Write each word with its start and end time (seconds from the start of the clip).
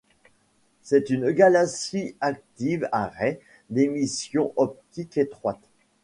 C'est 0.81 1.11
une 1.11 1.29
galaxie 1.31 2.15
active 2.21 2.89
à 2.91 3.05
raies 3.05 3.39
d’émissions 3.69 4.51
optiques 4.55 5.19
étroites. 5.19 5.69